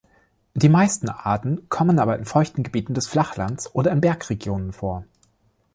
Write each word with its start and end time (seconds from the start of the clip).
Die 0.55 0.67
meisten 0.67 1.09
Arten 1.09 1.69
kommen 1.69 1.99
aber 1.99 2.17
in 2.17 2.25
feuchten 2.25 2.63
Gebieten 2.63 2.95
des 2.95 3.05
Flachlands 3.07 3.75
oder 3.75 3.91
in 3.91 4.01
Bergregionen 4.01 4.73
vor. 4.73 5.05